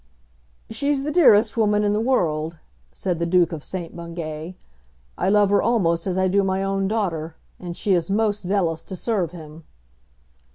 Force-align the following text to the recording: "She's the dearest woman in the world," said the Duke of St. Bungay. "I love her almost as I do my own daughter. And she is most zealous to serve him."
"She's 0.71 1.03
the 1.03 1.11
dearest 1.11 1.55
woman 1.55 1.83
in 1.83 1.93
the 1.93 2.01
world," 2.01 2.57
said 2.91 3.19
the 3.19 3.25
Duke 3.27 3.51
of 3.51 3.63
St. 3.63 3.95
Bungay. 3.95 4.55
"I 5.15 5.29
love 5.29 5.51
her 5.51 5.61
almost 5.61 6.07
as 6.07 6.17
I 6.17 6.27
do 6.27 6.43
my 6.43 6.63
own 6.63 6.87
daughter. 6.87 7.35
And 7.59 7.77
she 7.77 7.93
is 7.93 8.09
most 8.09 8.41
zealous 8.41 8.83
to 8.85 8.95
serve 8.95 9.29
him." 9.29 9.63